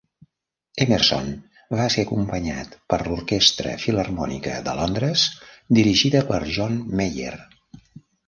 Emerson 0.83 1.27
va 1.79 1.83
ser 1.95 2.05
acompanyat 2.07 2.73
per 2.93 2.99
l'Orquestra 3.09 3.75
Filharmònica 3.83 4.55
de 4.69 4.75
Londres, 4.81 5.25
dirigida 5.81 6.23
per 6.31 6.39
John 6.57 6.81
Mayer. 7.01 7.37